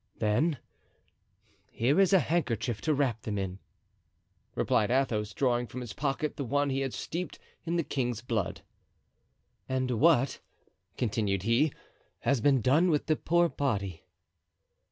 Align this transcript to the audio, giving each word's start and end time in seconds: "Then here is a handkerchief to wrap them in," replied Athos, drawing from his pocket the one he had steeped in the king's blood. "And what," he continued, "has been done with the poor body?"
"Then 0.17 0.57
here 1.69 1.99
is 1.99 2.11
a 2.11 2.17
handkerchief 2.21 2.81
to 2.81 2.93
wrap 2.95 3.21
them 3.21 3.37
in," 3.37 3.59
replied 4.55 4.89
Athos, 4.89 5.31
drawing 5.31 5.67
from 5.67 5.81
his 5.81 5.93
pocket 5.93 6.37
the 6.37 6.43
one 6.43 6.71
he 6.71 6.79
had 6.79 6.91
steeped 6.91 7.37
in 7.67 7.75
the 7.75 7.83
king's 7.83 8.23
blood. 8.23 8.61
"And 9.69 9.91
what," 9.91 10.39
he 10.89 10.97
continued, 10.97 11.75
"has 12.21 12.41
been 12.41 12.61
done 12.61 12.89
with 12.89 13.05
the 13.05 13.15
poor 13.15 13.47
body?" 13.47 14.03